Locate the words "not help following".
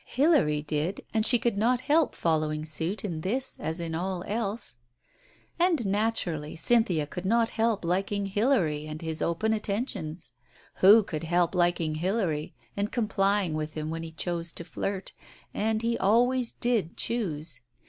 1.59-2.65